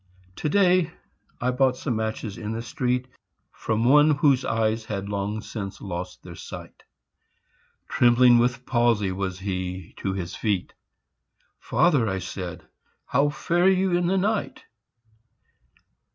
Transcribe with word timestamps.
To 0.37 0.49
day 0.49 0.89
I 1.39 1.51
bought 1.51 1.77
some 1.77 1.95
matches 1.95 2.35
in 2.35 2.53
the 2.53 2.63
street 2.63 3.07
From 3.51 3.83
one 3.83 4.09
whose 4.09 4.43
eyes 4.43 4.85
had 4.85 5.09
long 5.09 5.41
since 5.41 5.79
lost 5.79 6.23
their 6.23 6.33
sight. 6.33 6.85
Trembling 7.87 8.39
with 8.39 8.65
palsy 8.65 9.11
was 9.11 9.37
he 9.37 9.93
to 9.97 10.13
his 10.13 10.35
feet. 10.35 10.73
"Father," 11.59 12.09
I 12.09 12.17
said, 12.17 12.67
"how 13.05 13.29
fare 13.29 13.69
you 13.69 13.91
in 13.91 14.07
the 14.07 14.17
night?" 14.17 14.63